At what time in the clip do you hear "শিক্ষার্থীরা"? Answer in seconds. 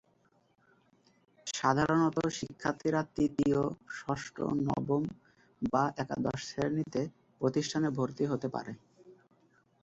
2.39-3.01